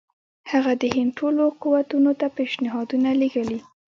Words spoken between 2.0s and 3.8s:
ته پېشنهادونه لېږلي.